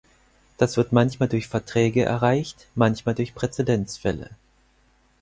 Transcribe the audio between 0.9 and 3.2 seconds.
manchmal durch Verträge erreicht, manchmal